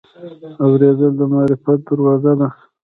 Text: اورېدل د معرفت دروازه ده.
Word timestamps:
اورېدل 0.63 1.11
د 1.19 1.21
معرفت 1.31 1.79
دروازه 1.87 2.33
ده. 2.39 2.47